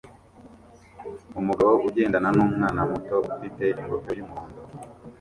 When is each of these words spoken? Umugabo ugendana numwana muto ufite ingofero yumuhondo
Umugabo 1.39 1.73
ugendana 1.87 2.29
numwana 2.35 2.81
muto 2.89 3.15
ufite 3.33 3.63
ingofero 3.81 4.17
yumuhondo 4.19 4.59